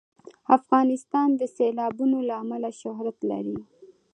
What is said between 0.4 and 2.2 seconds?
افغانستان د سیلابونه